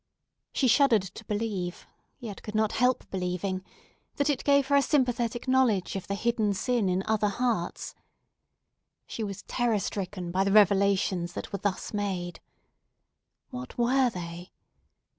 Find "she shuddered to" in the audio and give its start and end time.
0.51-1.25